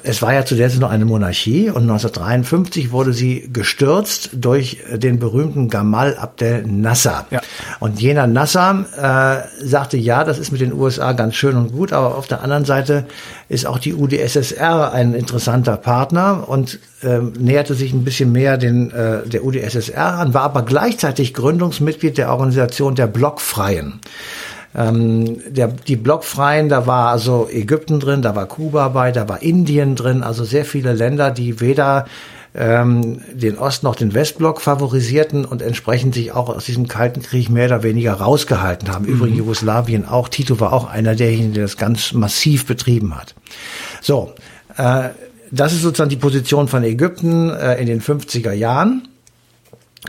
es 0.04 0.22
war 0.22 0.34
ja 0.34 0.44
zu 0.44 0.56
der 0.56 0.70
Zeit 0.70 0.80
noch 0.80 0.90
eine 0.90 1.06
Monarchie 1.06 1.70
und 1.70 1.84
1953 1.84 2.92
wurde 2.92 3.14
sie 3.14 3.50
gestürzt 3.54 4.32
durch 4.34 4.80
den 4.94 5.18
berühmten 5.18 5.70
Gamal 5.70 6.18
Abdel 6.18 6.64
Nasser. 6.68 7.26
Ja. 7.32 7.42
Und 7.80 8.02
jener 8.02 8.28
Nasser 8.28 8.86
äh, 8.98 9.66
sagte, 9.66 9.98
ja, 9.98 10.26
das 10.26 10.40
ist 10.40 10.52
mit 10.52 10.60
den 10.60 10.74
USA 10.74 11.14
ganz 11.14 11.36
schön 11.36 11.56
und 11.56 11.72
gut, 11.72 11.94
aber 11.94 12.18
auf 12.18 12.28
der 12.28 12.42
anderen 12.42 12.66
Seite 12.66 13.06
ist 13.48 13.66
auch 13.66 13.80
die 13.80 13.94
UdSSR 13.94 14.92
ein 14.92 15.14
interessanter 15.14 15.78
Partner 15.78 16.50
und 16.50 16.80
äh, 17.02 17.20
näherte 17.20 17.74
sich 17.74 17.94
ein 17.94 18.04
bisschen 18.04 18.34
mehr 18.34 18.58
den, 18.58 18.92
äh, 18.92 19.26
der 19.26 19.46
UdSSR 19.46 20.20
an, 20.20 20.34
war 20.34 20.44
aber 20.44 20.64
gleichzeitig 20.64 21.34
Gründungsmitglied 21.34 22.18
der 22.18 22.30
Organisation 22.30 22.96
der 22.96 23.08
Blockfreien. 23.08 24.02
Ähm, 24.76 25.42
der, 25.50 25.68
die 25.68 25.96
Blockfreien, 25.96 26.70
da 26.70 26.88
war 26.88 27.10
also 27.10 27.48
Ägypten 27.52 28.00
drin, 28.00 28.22
da 28.22 28.36
war 28.36 28.46
Kuba 28.46 28.88
bei, 28.90 29.12
da 29.12 29.28
war 29.28 29.42
Indien 29.42 29.96
drin, 29.96 30.24
also 30.24 30.44
sehr 30.44 30.64
viele 30.66 30.94
Länder, 30.94 31.32
die 31.32 31.60
weder 31.60 32.06
ähm, 32.54 33.22
den 33.34 33.58
Ost- 33.58 33.84
noch 33.84 33.96
den 33.96 34.14
Westblock 34.14 34.62
favorisierten 34.62 35.46
und 35.46 35.62
entsprechend 35.62 36.16
sich 36.16 36.34
auch 36.34 36.50
aus 36.50 36.66
diesem 36.66 36.88
Kalten 36.88 37.22
Krieg 37.22 37.50
mehr 37.50 37.68
oder 37.68 37.84
weniger 37.84 38.14
rausgehalten 38.14 38.90
haben. 38.90 39.06
Mhm. 39.06 39.14
Übrigens 39.14 39.38
Jugoslawien 39.38 40.08
auch. 40.08 40.28
Tito 40.28 40.60
war 40.60 40.74
auch 40.74 40.90
einer 40.90 41.16
derjenigen, 41.16 41.54
der 41.54 41.64
das 41.64 41.78
ganz 41.78 42.14
massiv 42.14 42.66
betrieben 42.66 43.16
hat. 43.16 43.36
So, 44.02 44.34
äh, 44.78 45.10
das 45.52 45.74
ist 45.74 45.82
sozusagen 45.82 46.10
die 46.10 46.18
Position 46.18 46.68
von 46.68 46.84
Ägypten 46.84 47.50
äh, 47.50 47.76
in 47.76 47.88
den 47.88 48.02
50er 48.02 48.54
Jahren. 48.54 49.08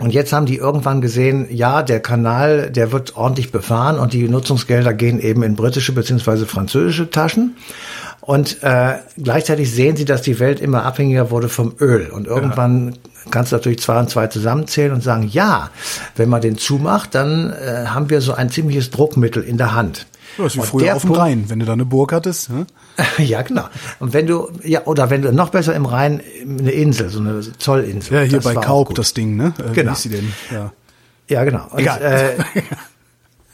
Und 0.01 0.15
jetzt 0.15 0.33
haben 0.33 0.47
die 0.47 0.57
irgendwann 0.57 1.03
gesehen, 1.03 1.47
ja, 1.51 1.83
der 1.83 2.01
Kanal, 2.01 2.71
der 2.71 2.93
wird 2.93 3.15
ordentlich 3.15 3.53
befahren 3.53 3.99
und 3.99 4.15
die 4.15 4.27
Nutzungsgelder 4.27 4.95
gehen 4.95 5.21
eben 5.21 5.43
in 5.43 5.55
britische 5.55 5.93
beziehungsweise 5.93 6.47
französische 6.47 7.11
Taschen. 7.11 7.57
Und 8.23 8.63
äh, 8.63 8.95
gleichzeitig 9.23 9.71
sehen 9.71 9.97
sie, 9.97 10.07
dass 10.07 10.23
die 10.23 10.39
Welt 10.39 10.61
immer 10.61 10.85
abhängiger 10.85 11.31
wurde 11.31 11.51
vom 11.51 11.75
Öl. 11.79 12.09
Und 12.09 12.27
irgendwann 12.27 12.97
kannst 13.31 13.53
du 13.53 13.57
natürlich 13.57 13.81
zwei 13.81 13.99
und 13.99 14.09
zwei 14.09 14.29
zusammenzählen 14.29 14.93
und 14.93 15.03
sagen, 15.03 15.29
ja, 15.31 15.71
wenn 16.17 16.29
man 16.29 16.41
den 16.41 16.57
zumacht, 16.57 17.15
dann 17.15 17.53
äh, 17.53 17.87
haben 17.87 18.09
wir 18.09 18.21
so 18.23 18.33
ein 18.33 18.49
ziemliches 18.49 18.91
Druckmittel 18.91 19.43
in 19.43 19.59
der 19.59 19.75
Hand. 19.75 20.07
Ja, 20.39 20.47
ist 20.47 20.57
wie 20.57 20.61
früher 20.61 20.97
auf 20.97 21.03
dem 21.03 21.13
Rhein, 21.13 21.45
wenn 21.49 21.59
du 21.59 21.67
da 21.67 21.73
eine 21.73 21.85
Burg 21.85 22.13
hattest. 22.13 22.51
Ne? 22.51 22.67
ja, 23.19 23.43
genau. 23.43 23.65
Und 24.01 24.13
wenn 24.13 24.27
du, 24.27 24.49
ja, 24.63 24.85
oder 24.85 25.11
wenn 25.11 25.23
du 25.23 25.33
noch 25.33 25.51
besser 25.51 25.75
im 25.75 25.87
Rhein 25.87 26.21
eine 26.43 26.71
Insel, 26.71 27.09
so 27.09 27.21
eine 27.21 27.41
Zollinsel. 27.59 28.15
Ja, 28.15 28.23
hier 28.23 28.41
bei 28.41 28.55
Kauk 28.55 28.95
das 28.95 29.15
Ding, 29.15 29.37
ne? 29.37 29.55
Äh, 29.59 29.73
genau. 29.73 29.95
Ja. 30.51 30.73
ja, 31.29 31.45
genau. 31.45 31.67
Und, 31.71 31.81
Egal. 31.81 32.03
Äh, 32.03 32.61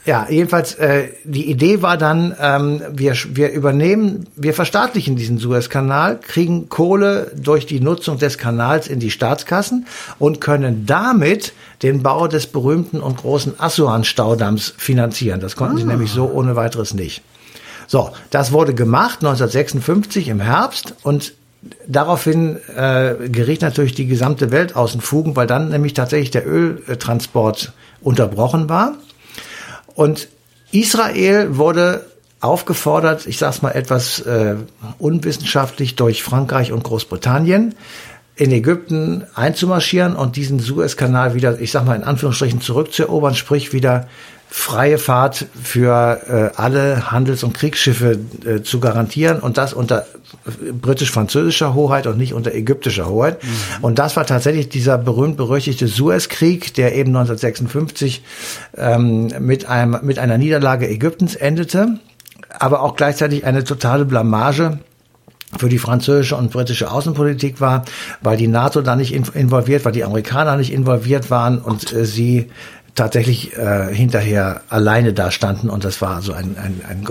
ja, 0.09 0.25
jedenfalls, 0.27 0.73
äh, 0.73 1.09
die 1.23 1.51
Idee 1.51 1.83
war 1.83 1.95
dann, 1.95 2.35
ähm, 2.41 2.81
wir, 2.91 3.13
wir 3.27 3.51
übernehmen, 3.51 4.25
wir 4.35 4.55
verstaatlichen 4.55 5.15
diesen 5.15 5.37
Suezkanal, 5.37 6.19
kriegen 6.19 6.67
Kohle 6.67 7.31
durch 7.35 7.67
die 7.67 7.79
Nutzung 7.79 8.17
des 8.17 8.39
Kanals 8.39 8.87
in 8.87 8.99
die 8.99 9.11
Staatskassen 9.11 9.85
und 10.17 10.41
können 10.41 10.87
damit 10.87 11.53
den 11.83 12.01
Bau 12.01 12.27
des 12.27 12.47
berühmten 12.47 13.01
und 13.01 13.17
großen 13.17 13.59
Assuan-Staudamms 13.59 14.73
finanzieren. 14.79 15.41
Das 15.41 15.55
konnten 15.55 15.75
ah. 15.75 15.79
sie 15.81 15.85
nämlich 15.85 16.09
so 16.09 16.25
ohne 16.25 16.55
weiteres 16.55 16.95
nicht. 16.95 17.21
So, 17.85 18.09
das 18.31 18.51
wurde 18.51 18.73
gemacht 18.73 19.19
1956 19.19 20.27
im 20.27 20.39
Herbst 20.39 20.95
und 21.03 21.33
daraufhin 21.85 22.57
äh, 22.75 23.13
geriet 23.29 23.61
natürlich 23.61 23.93
die 23.93 24.07
gesamte 24.07 24.49
Welt 24.49 24.75
aus 24.75 24.93
den 24.93 25.01
Fugen, 25.01 25.35
weil 25.35 25.45
dann 25.45 25.69
nämlich 25.69 25.93
tatsächlich 25.93 26.31
der 26.31 26.47
Öltransport 26.47 27.73
unterbrochen 28.01 28.69
war. 28.69 28.95
Und 29.99 30.29
Israel 30.71 31.57
wurde 31.57 32.05
aufgefordert, 32.39 33.27
ich 33.27 33.37
sage 33.37 33.55
es 33.55 33.61
mal 33.61 33.71
etwas 33.71 34.21
äh, 34.21 34.55
unwissenschaftlich, 34.97 35.97
durch 35.97 36.23
Frankreich 36.23 36.71
und 36.71 36.85
Großbritannien 36.85 37.75
in 38.37 38.51
Ägypten 38.53 39.25
einzumarschieren 39.35 40.15
und 40.15 40.37
diesen 40.37 40.59
Suezkanal 40.59 41.33
wieder, 41.33 41.59
ich 41.59 41.71
sag 41.71 41.85
mal 41.85 41.97
in 41.97 42.05
Anführungsstrichen, 42.05 42.61
zurückzuerobern, 42.61 43.35
sprich 43.35 43.73
wieder 43.73 44.07
freie 44.51 44.97
Fahrt 44.97 45.45
für 45.61 46.51
äh, 46.55 46.59
alle 46.59 47.11
Handels- 47.11 47.43
und 47.43 47.53
Kriegsschiffe 47.53 48.19
äh, 48.45 48.63
zu 48.63 48.79
garantieren 48.79 49.39
und 49.39 49.57
das 49.57 49.73
unter 49.73 50.07
britisch-französischer 50.81 51.75
Hoheit 51.75 52.07
und 52.07 52.17
nicht 52.17 52.33
unter 52.33 52.53
ägyptischer 52.53 53.07
Hoheit. 53.07 53.43
Mhm. 53.43 53.83
Und 53.83 53.99
das 53.99 54.15
war 54.15 54.25
tatsächlich 54.25 54.67
dieser 54.69 54.97
berühmt-berüchtigte 54.97 55.87
Suezkrieg, 55.87 56.73
der 56.73 56.95
eben 56.95 57.09
1956 57.09 58.23
ähm, 58.75 59.27
mit, 59.39 59.67
einem, 59.67 59.99
mit 60.01 60.17
einer 60.17 60.37
Niederlage 60.39 60.89
Ägyptens 60.89 61.35
endete, 61.35 61.99
aber 62.57 62.81
auch 62.81 62.95
gleichzeitig 62.95 63.45
eine 63.45 63.63
totale 63.63 64.05
Blamage 64.05 64.79
für 65.57 65.69
die 65.69 65.79
französische 65.79 66.35
und 66.35 66.51
britische 66.51 66.91
Außenpolitik 66.91 67.59
war, 67.59 67.85
weil 68.21 68.37
die 68.37 68.47
NATO 68.47 68.81
da 68.81 68.95
nicht 68.95 69.13
involviert, 69.13 69.83
weil 69.83 69.91
die 69.91 70.03
Amerikaner 70.03 70.57
nicht 70.57 70.71
involviert 70.71 71.31
waren 71.31 71.59
und 71.59 71.91
äh, 71.91 72.05
sie 72.05 72.49
tatsächlich 72.95 73.55
äh, 73.57 73.93
hinterher 73.93 74.61
alleine 74.69 75.13
da 75.13 75.31
standen 75.31 75.69
und 75.69 75.83
das 75.83 76.01
war 76.01 76.21
so 76.21 76.33
ein, 76.33 76.55
ein, 76.57 76.81
ein 76.89 77.07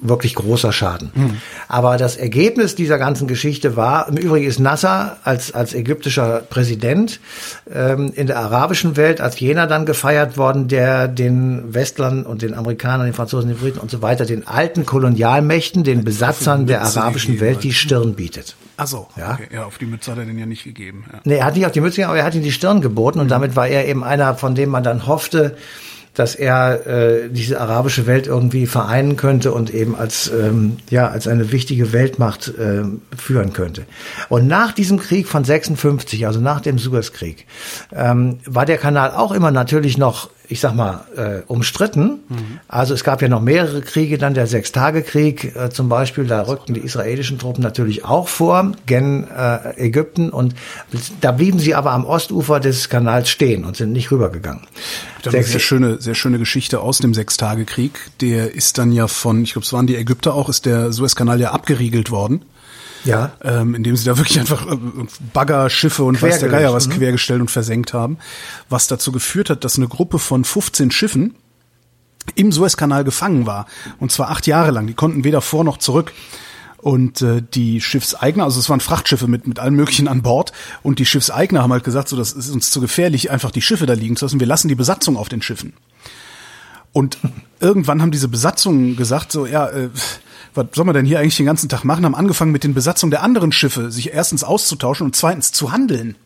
wirklich 0.00 0.34
großer 0.34 0.72
Schaden. 0.72 1.10
Mhm. 1.14 1.36
Aber 1.68 1.96
das 1.96 2.16
Ergebnis 2.16 2.74
dieser 2.74 2.98
ganzen 2.98 3.28
Geschichte 3.28 3.76
war, 3.76 4.08
im 4.08 4.16
Übrigen 4.16 4.46
ist 4.46 4.58
Nasser 4.58 5.18
als, 5.24 5.52
als 5.52 5.74
ägyptischer 5.74 6.42
Präsident 6.48 7.20
ähm, 7.72 8.12
in 8.14 8.26
der 8.26 8.38
arabischen 8.38 8.96
Welt 8.96 9.20
als 9.20 9.38
jener 9.40 9.66
dann 9.66 9.86
gefeiert 9.86 10.36
worden, 10.36 10.68
der 10.68 11.08
den 11.08 11.74
Westlern 11.74 12.24
und 12.24 12.42
den 12.42 12.54
Amerikanern, 12.54 13.06
den 13.06 13.14
Franzosen, 13.14 13.48
den 13.48 13.58
Briten 13.58 13.78
und 13.78 13.90
so 13.90 14.02
weiter, 14.02 14.24
den 14.24 14.46
alten 14.46 14.86
Kolonialmächten, 14.86 15.84
den 15.84 16.04
Besatzern 16.04 16.66
der 16.66 16.82
arabischen 16.82 17.40
Welt 17.40 17.62
die 17.62 17.72
Stirn 17.72 18.14
bietet. 18.14 18.56
Ach 18.80 18.86
so, 18.86 19.08
ja? 19.16 19.32
Okay. 19.32 19.48
ja, 19.52 19.64
auf 19.64 19.76
die 19.76 19.86
Mütze 19.86 20.12
hat 20.12 20.18
er 20.18 20.24
den 20.24 20.38
ja 20.38 20.46
nicht 20.46 20.62
gegeben. 20.62 21.04
Ja. 21.12 21.18
Nee, 21.24 21.36
er 21.38 21.46
hat 21.46 21.56
nicht 21.56 21.66
auf 21.66 21.72
die 21.72 21.80
Mütze 21.80 21.96
gegeben, 21.96 22.10
aber 22.10 22.20
er 22.20 22.24
hat 22.24 22.34
ihm 22.36 22.44
die 22.44 22.52
Stirn 22.52 22.80
geboten 22.80 23.18
und 23.18 23.26
mhm. 23.26 23.30
damit 23.30 23.56
war 23.56 23.66
er 23.66 23.88
eben 23.88 24.04
einer, 24.04 24.36
von 24.36 24.54
dem 24.54 24.70
man 24.70 24.84
dann 24.84 25.08
hoffte, 25.08 25.56
dass 26.14 26.36
er 26.36 26.86
äh, 26.86 27.28
diese 27.28 27.60
arabische 27.60 28.06
Welt 28.06 28.28
irgendwie 28.28 28.66
vereinen 28.66 29.16
könnte 29.16 29.52
und 29.52 29.74
eben 29.74 29.96
als 29.96 30.30
ähm, 30.32 30.76
ja 30.90 31.08
als 31.08 31.26
eine 31.26 31.50
wichtige 31.50 31.92
Weltmacht 31.92 32.48
äh, 32.48 32.84
führen 33.16 33.52
könnte. 33.52 33.84
Und 34.28 34.46
nach 34.46 34.72
diesem 34.72 34.98
Krieg 34.98 35.26
von 35.26 35.44
56, 35.44 36.26
also 36.26 36.40
nach 36.40 36.60
dem 36.60 36.78
Suezkrieg, 36.78 37.46
ähm, 37.92 38.38
war 38.46 38.64
der 38.64 38.78
Kanal 38.78 39.10
auch 39.10 39.32
immer 39.32 39.50
natürlich 39.50 39.98
noch 39.98 40.30
ich 40.48 40.60
sag 40.60 40.74
mal, 40.74 41.04
äh, 41.16 41.42
umstritten. 41.46 42.20
Mhm. 42.28 42.60
Also 42.68 42.94
es 42.94 43.04
gab 43.04 43.20
ja 43.20 43.28
noch 43.28 43.42
mehrere 43.42 43.82
Kriege, 43.82 44.16
dann 44.16 44.34
der 44.34 44.46
Sechstagekrieg 44.46 45.54
äh, 45.54 45.70
zum 45.70 45.88
Beispiel, 45.88 46.26
da 46.26 46.42
rückten 46.42 46.74
die 46.74 46.80
israelischen 46.80 47.38
Truppen 47.38 47.62
natürlich 47.62 48.04
auch 48.04 48.28
vor, 48.28 48.72
gen 48.86 49.26
äh, 49.28 49.78
Ägypten 49.78 50.30
und 50.30 50.54
da 51.20 51.32
blieben 51.32 51.58
sie 51.58 51.74
aber 51.74 51.92
am 51.92 52.06
Ostufer 52.06 52.60
des 52.60 52.88
Kanals 52.88 53.28
stehen 53.28 53.64
und 53.64 53.76
sind 53.76 53.92
nicht 53.92 54.10
rübergegangen. 54.10 54.66
Das 55.22 55.34
eine 55.34 55.44
sehr 55.44 55.60
schöne, 55.60 56.00
sehr 56.00 56.14
schöne 56.14 56.38
Geschichte 56.38 56.80
aus 56.80 56.98
dem 56.98 57.14
Sechstagekrieg. 57.14 57.92
Der 58.20 58.54
ist 58.54 58.78
dann 58.78 58.92
ja 58.92 59.08
von, 59.08 59.42
ich 59.42 59.52
glaube, 59.52 59.64
es 59.64 59.72
waren 59.72 59.86
die 59.86 59.96
Ägypter 59.96 60.34
auch, 60.34 60.48
ist 60.48 60.66
der 60.66 60.92
Suezkanal 60.92 61.40
ja 61.40 61.50
abgeriegelt 61.52 62.10
worden. 62.10 62.44
Ja. 63.04 63.32
Ähm, 63.42 63.74
indem 63.74 63.96
sie 63.96 64.04
da 64.04 64.18
wirklich 64.18 64.40
einfach 64.40 64.66
äh, 64.66 64.76
Bagger, 65.32 65.70
Schiffe 65.70 66.04
und 66.04 66.20
weiß 66.20 66.40
der 66.40 66.48
Geier 66.48 66.74
was 66.74 66.88
mhm. 66.88 66.92
quergestellt 66.92 67.40
und 67.40 67.50
versenkt 67.50 67.92
haben. 67.94 68.18
Was 68.68 68.86
dazu 68.86 69.12
geführt 69.12 69.50
hat, 69.50 69.64
dass 69.64 69.76
eine 69.76 69.88
Gruppe 69.88 70.18
von 70.18 70.44
15 70.44 70.90
Schiffen 70.90 71.34
im 72.34 72.52
Suezkanal 72.52 73.04
gefangen 73.04 73.46
war. 73.46 73.66
Und 73.98 74.12
zwar 74.12 74.30
acht 74.30 74.46
Jahre 74.46 74.70
lang. 74.70 74.86
Die 74.86 74.94
konnten 74.94 75.24
weder 75.24 75.40
vor 75.40 75.64
noch 75.64 75.78
zurück. 75.78 76.12
Und 76.78 77.22
äh, 77.22 77.42
die 77.42 77.80
Schiffseigner, 77.80 78.44
also 78.44 78.60
es 78.60 78.70
waren 78.70 78.80
Frachtschiffe 78.80 79.26
mit, 79.26 79.46
mit 79.48 79.58
allem 79.58 79.74
Möglichen 79.74 80.06
an 80.06 80.22
Bord, 80.22 80.52
und 80.82 81.00
die 81.00 81.06
Schiffseigner 81.06 81.62
haben 81.62 81.72
halt 81.72 81.84
gesagt, 81.84 82.08
so 82.08 82.16
das 82.16 82.32
ist 82.32 82.50
uns 82.50 82.70
zu 82.70 82.80
gefährlich, 82.80 83.30
einfach 83.30 83.50
die 83.50 83.62
Schiffe 83.62 83.86
da 83.86 83.94
liegen 83.94 84.16
zu 84.16 84.24
lassen. 84.24 84.40
Wir 84.40 84.46
lassen 84.46 84.68
die 84.68 84.76
Besatzung 84.76 85.16
auf 85.16 85.28
den 85.28 85.42
Schiffen. 85.42 85.72
Und 86.92 87.18
irgendwann 87.60 88.00
haben 88.00 88.12
diese 88.12 88.28
Besatzungen 88.28 88.96
gesagt, 88.96 89.32
so, 89.32 89.46
ja, 89.46 89.68
äh, 89.68 89.90
was 90.54 90.66
soll 90.72 90.84
man 90.84 90.94
denn 90.94 91.06
hier 91.06 91.18
eigentlich 91.18 91.36
den 91.36 91.46
ganzen 91.46 91.68
Tag 91.68 91.84
machen? 91.84 92.04
Haben 92.04 92.14
angefangen 92.14 92.52
mit 92.52 92.64
den 92.64 92.74
Besatzungen 92.74 93.10
der 93.10 93.22
anderen 93.22 93.52
Schiffe, 93.52 93.90
sich 93.90 94.12
erstens 94.12 94.44
auszutauschen 94.44 95.06
und 95.06 95.16
zweitens 95.16 95.52
zu 95.52 95.72
handeln. 95.72 96.16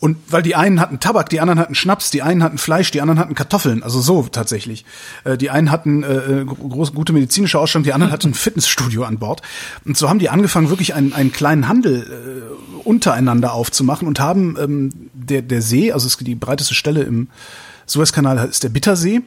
Und 0.00 0.16
weil 0.28 0.42
die 0.42 0.54
einen 0.54 0.80
hatten 0.80 1.00
Tabak, 1.00 1.28
die 1.28 1.40
anderen 1.40 1.58
hatten 1.58 1.74
Schnaps, 1.74 2.10
die 2.10 2.22
einen 2.22 2.42
hatten 2.42 2.58
Fleisch, 2.58 2.90
die 2.92 3.00
anderen 3.00 3.18
hatten 3.18 3.34
Kartoffeln, 3.34 3.82
also 3.82 4.00
so 4.00 4.22
tatsächlich. 4.22 4.84
Äh, 5.24 5.36
die 5.36 5.50
einen 5.50 5.70
hatten 5.70 6.04
äh, 6.04 6.44
groß, 6.44 6.94
gute 6.94 7.12
medizinische 7.12 7.58
Ausstattung, 7.58 7.84
die 7.84 7.92
anderen 7.92 8.12
hatten 8.12 8.28
ein 8.28 8.34
Fitnessstudio 8.34 9.04
an 9.04 9.18
Bord. 9.18 9.42
Und 9.84 9.96
so 9.96 10.08
haben 10.08 10.20
die 10.20 10.28
angefangen, 10.28 10.68
wirklich 10.68 10.94
einen, 10.94 11.12
einen 11.12 11.32
kleinen 11.32 11.66
Handel 11.66 12.02
äh, 12.02 12.78
untereinander 12.88 13.52
aufzumachen 13.52 14.06
und 14.06 14.20
haben 14.20 14.56
ähm, 14.60 14.90
der, 15.14 15.42
der 15.42 15.62
See, 15.62 15.90
also 15.90 16.08
die 16.22 16.36
breiteste 16.36 16.74
Stelle 16.74 17.02
im 17.02 17.28
Suezkanal 17.86 18.48
ist 18.48 18.62
der 18.62 18.68
Bittersee, 18.68 19.22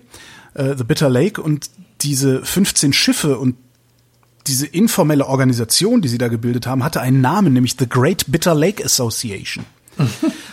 äh, 0.53 0.75
the 0.77 0.83
Bitter 0.85 1.09
Lake, 1.09 1.41
und 1.41 1.69
diese 2.01 2.45
15 2.45 2.93
Schiffe 2.93 3.37
und 3.37 3.55
diese 4.47 4.65
informelle 4.65 5.27
Organisation, 5.27 6.01
die 6.01 6.07
sie 6.07 6.17
da 6.17 6.27
gebildet 6.27 6.65
haben, 6.65 6.83
hatte 6.83 7.01
einen 7.01 7.21
Namen, 7.21 7.53
nämlich 7.53 7.75
The 7.77 7.87
Great 7.87 8.25
Bitter 8.27 8.55
Lake 8.55 8.83
Association. 8.83 9.65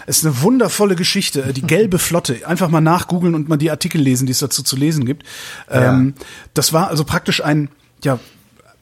Es 0.06 0.18
ist 0.18 0.26
eine 0.26 0.40
wundervolle 0.42 0.96
Geschichte. 0.96 1.52
Die 1.52 1.62
gelbe 1.62 1.98
Flotte. 1.98 2.46
Einfach 2.46 2.68
mal 2.70 2.80
nachgoogeln 2.80 3.34
und 3.34 3.48
mal 3.48 3.56
die 3.58 3.70
Artikel 3.70 4.00
lesen, 4.00 4.26
die 4.26 4.32
es 4.32 4.38
dazu 4.38 4.62
zu 4.62 4.76
lesen 4.76 5.04
gibt. 5.04 5.24
Ja. 5.70 5.90
Ähm, 5.92 6.14
das 6.54 6.72
war 6.72 6.88
also 6.88 7.04
praktisch 7.04 7.44
ein, 7.44 7.68
ja, 8.02 8.18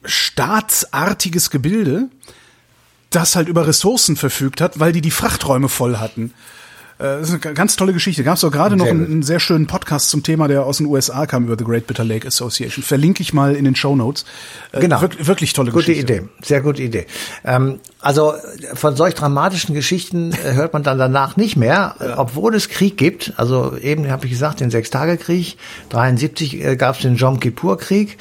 staatsartiges 0.05 1.49
Gebilde, 1.49 2.07
das 3.09 3.35
halt 3.35 3.47
über 3.47 3.67
Ressourcen 3.67 4.15
verfügt 4.15 4.61
hat, 4.61 4.79
weil 4.79 4.91
die 4.91 5.01
die 5.01 5.11
Frachträume 5.11 5.69
voll 5.69 5.97
hatten. 5.97 6.33
Äh, 6.99 7.03
Das 7.03 7.29
ist 7.29 7.45
eine 7.45 7.53
ganz 7.53 7.75
tolle 7.75 7.93
Geschichte. 7.93 8.23
Gab 8.23 8.37
es 8.37 8.43
auch 8.43 8.51
gerade 8.51 8.75
noch 8.75 8.85
einen, 8.87 9.05
einen 9.05 9.23
sehr 9.23 9.39
schönen 9.39 9.67
Podcast 9.67 10.09
zum 10.09 10.23
Thema, 10.23 10.47
der 10.47 10.63
aus 10.65 10.77
den 10.77 10.87
USA 10.87 11.25
kam 11.25 11.45
über 11.45 11.55
The 11.57 11.63
Great 11.63 11.87
Bitter 11.87 12.03
Lake 12.03 12.27
Association. 12.27 12.83
Verlinke 12.83 13.21
ich 13.21 13.33
mal 13.33 13.55
in 13.55 13.65
den 13.65 13.75
Show 13.75 13.95
Notes. 13.95 14.25
Äh, 14.71 14.81
Genau. 14.81 15.01
Wirklich, 15.01 15.27
wirklich 15.27 15.53
tolle 15.53 15.71
Gute 15.71 15.85
Geschichte. 15.87 16.13
Idee, 16.13 16.27
sehr 16.41 16.61
gute 16.61 16.81
Idee. 16.83 17.05
Ähm, 17.43 17.79
also 17.99 18.33
von 18.75 18.95
solch 18.95 19.15
dramatischen 19.15 19.73
Geschichten 19.73 20.31
äh, 20.31 20.53
hört 20.53 20.73
man 20.73 20.83
dann 20.83 20.99
danach 20.99 21.35
nicht 21.35 21.57
mehr, 21.57 21.95
äh, 21.99 22.09
obwohl 22.15 22.53
es 22.53 22.69
Krieg 22.69 22.95
gibt. 22.97 23.33
Also 23.37 23.75
eben 23.75 24.09
habe 24.11 24.25
ich 24.25 24.31
gesagt, 24.31 24.59
den 24.59 24.69
Sechstagekrieg, 24.69 25.57
73 25.89 26.63
äh, 26.63 26.75
gab 26.75 26.95
es 26.95 27.01
den 27.01 27.15
Jom 27.15 27.39
Kippur-Krieg. 27.39 28.17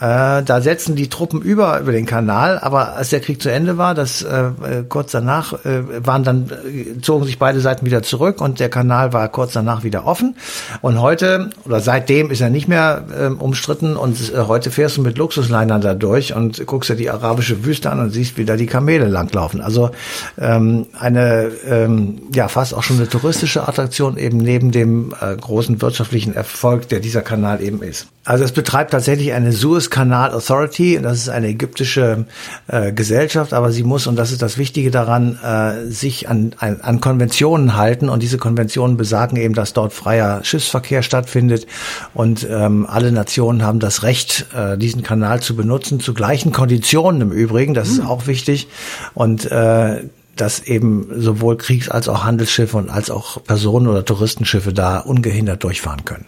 Äh, 0.00 0.42
da 0.42 0.60
setzen 0.60 0.96
die 0.96 1.08
Truppen 1.08 1.42
über 1.42 1.78
über 1.80 1.92
den 1.92 2.06
Kanal, 2.06 2.58
aber 2.58 2.96
als 2.96 3.10
der 3.10 3.20
Krieg 3.20 3.40
zu 3.40 3.50
Ende 3.50 3.78
war, 3.78 3.94
das 3.94 4.22
äh, 4.22 4.46
äh, 4.46 4.52
kurz 4.88 5.12
danach 5.12 5.64
äh, 5.64 5.82
waren 6.04 6.24
dann 6.24 6.50
äh, 6.50 7.00
zogen 7.00 7.24
sich 7.24 7.38
beide 7.38 7.60
Seiten 7.60 7.86
wieder 7.86 8.02
zurück 8.02 8.40
und 8.40 8.58
der 8.58 8.68
Kanal 8.68 9.12
war 9.12 9.28
kurz 9.28 9.52
danach 9.52 9.84
wieder 9.84 10.06
offen. 10.06 10.36
Und 10.82 11.00
heute 11.00 11.50
oder 11.64 11.80
seitdem 11.80 12.30
ist 12.30 12.40
er 12.40 12.50
nicht 12.50 12.66
mehr 12.66 13.04
ähm, 13.16 13.38
umstritten 13.38 13.96
und 13.96 14.18
heute 14.34 14.72
fährst 14.72 14.96
du 14.96 15.02
mit 15.02 15.18
Luxuslinern 15.18 15.80
da 15.80 15.94
durch 15.94 16.34
und 16.34 16.66
guckst 16.66 16.90
dir 16.90 16.96
die 16.96 17.10
arabische 17.10 17.64
Wüste 17.64 17.90
an 17.90 18.00
und 18.00 18.10
siehst, 18.10 18.36
wie 18.36 18.44
da 18.44 18.56
die 18.56 18.66
Kamele 18.66 19.20
langlaufen. 19.34 19.60
Also 19.60 19.90
ähm, 20.38 20.86
eine 20.98 21.50
ähm, 21.66 22.22
ja 22.34 22.48
fast 22.48 22.74
auch 22.74 22.82
schon 22.82 22.96
eine 22.96 23.08
touristische 23.08 23.66
Attraktion 23.66 24.16
eben 24.16 24.38
neben 24.38 24.70
dem 24.70 25.14
äh, 25.20 25.36
großen 25.36 25.80
wirtschaftlichen 25.80 26.34
Erfolg, 26.34 26.88
der 26.88 27.00
dieser 27.00 27.22
Kanal 27.22 27.62
eben 27.62 27.82
ist. 27.82 28.06
Also 28.24 28.44
es 28.44 28.52
betreibt 28.52 28.90
tatsächlich 28.90 29.32
eine 29.32 29.50
Suez 29.50 29.88
Canal 29.88 30.32
Authority, 30.32 30.98
und 30.98 31.04
das 31.04 31.18
ist 31.18 31.30
eine 31.30 31.48
ägyptische 31.48 32.26
äh, 32.68 32.92
Gesellschaft, 32.92 33.54
aber 33.54 33.72
sie 33.72 33.82
muss, 33.82 34.06
und 34.06 34.16
das 34.16 34.30
ist 34.30 34.42
das 34.42 34.58
Wichtige 34.58 34.90
daran, 34.90 35.38
äh, 35.42 35.90
sich 35.90 36.28
an, 36.28 36.54
an, 36.58 36.80
an 36.82 37.00
Konventionen 37.00 37.76
halten. 37.76 38.10
Und 38.10 38.22
diese 38.22 38.36
Konventionen 38.36 38.98
besagen 38.98 39.36
eben, 39.36 39.54
dass 39.54 39.72
dort 39.72 39.94
freier 39.94 40.44
Schiffsverkehr 40.44 41.02
stattfindet. 41.02 41.66
Und 42.12 42.46
ähm, 42.48 42.86
alle 42.88 43.10
Nationen 43.10 43.62
haben 43.62 43.80
das 43.80 44.02
Recht, 44.02 44.46
äh, 44.54 44.76
diesen 44.76 45.02
Kanal 45.02 45.40
zu 45.40 45.56
benutzen, 45.56 45.98
zu 45.98 46.12
gleichen 46.12 46.52
Konditionen 46.52 47.22
im 47.22 47.32
Übrigen, 47.32 47.72
das 47.72 47.88
ist 47.88 48.00
auch 48.00 48.26
wichtig 48.26 48.68
und 49.14 49.50
äh, 49.50 50.04
dass 50.36 50.60
eben 50.60 51.08
sowohl 51.20 51.56
Kriegs- 51.56 51.90
als 51.90 52.08
auch 52.08 52.24
Handelsschiffe 52.24 52.76
und 52.76 52.88
als 52.88 53.10
auch 53.10 53.42
Personen- 53.44 53.88
oder 53.88 54.04
Touristenschiffe 54.04 54.72
da 54.72 54.98
ungehindert 54.98 55.62
durchfahren 55.62 56.04
können. 56.04 56.26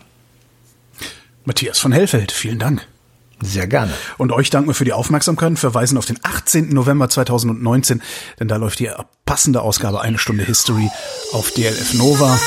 Matthias 1.45 1.79
von 1.79 1.93
Hellfeld, 1.93 2.31
vielen 2.31 2.59
Dank. 2.59 2.87
Sehr 3.41 3.67
gerne. 3.67 3.93
Und 4.19 4.31
euch 4.31 4.51
danken 4.51 4.69
wir 4.69 4.75
für 4.75 4.85
die 4.85 4.93
Aufmerksamkeit 4.93 5.49
und 5.49 5.59
verweisen 5.59 5.99
auf 5.99 6.07
den 6.07 6.19
18. 6.23 6.69
November 6.69 7.09
2019, 7.09 8.01
denn 8.39 8.49
da 8.49 8.57
läuft 8.57 8.79
die 8.79 8.91
passende 9.25 9.63
Ausgabe 9.63 10.01
Eine 10.01 10.19
Stunde 10.19 10.45
History 10.45 10.89
auf 11.33 11.51
DLF 11.51 11.95
Nova. 11.95 12.39